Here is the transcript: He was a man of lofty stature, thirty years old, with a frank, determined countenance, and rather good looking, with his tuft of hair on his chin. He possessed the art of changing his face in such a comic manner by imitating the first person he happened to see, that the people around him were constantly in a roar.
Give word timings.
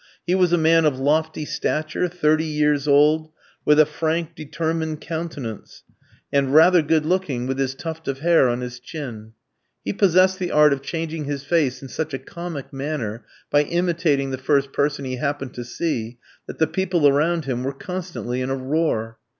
He 0.25 0.33
was 0.33 0.51
a 0.51 0.57
man 0.57 0.85
of 0.85 0.97
lofty 0.99 1.45
stature, 1.45 2.07
thirty 2.07 2.43
years 2.43 2.87
old, 2.87 3.29
with 3.63 3.79
a 3.79 3.85
frank, 3.85 4.33
determined 4.33 4.99
countenance, 4.99 5.83
and 6.33 6.55
rather 6.55 6.81
good 6.81 7.05
looking, 7.05 7.45
with 7.45 7.59
his 7.59 7.75
tuft 7.75 8.07
of 8.07 8.21
hair 8.21 8.49
on 8.49 8.61
his 8.61 8.79
chin. 8.79 9.33
He 9.85 9.93
possessed 9.93 10.39
the 10.39 10.49
art 10.49 10.73
of 10.73 10.81
changing 10.81 11.25
his 11.25 11.43
face 11.43 11.83
in 11.83 11.87
such 11.87 12.15
a 12.15 12.17
comic 12.17 12.73
manner 12.73 13.23
by 13.51 13.61
imitating 13.61 14.31
the 14.31 14.39
first 14.39 14.73
person 14.73 15.05
he 15.05 15.17
happened 15.17 15.53
to 15.53 15.63
see, 15.63 16.17
that 16.47 16.57
the 16.57 16.65
people 16.65 17.07
around 17.07 17.45
him 17.45 17.63
were 17.63 17.71
constantly 17.71 18.41
in 18.41 18.49
a 18.49 18.55
roar. 18.55 19.19